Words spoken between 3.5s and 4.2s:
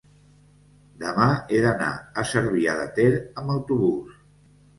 autobús.